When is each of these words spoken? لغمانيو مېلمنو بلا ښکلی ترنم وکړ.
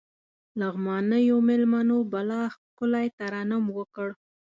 لغمانيو 0.59 1.37
مېلمنو 1.47 1.97
بلا 2.11 2.43
ښکلی 2.53 3.07
ترنم 3.17 3.63
وکړ. 3.77 4.07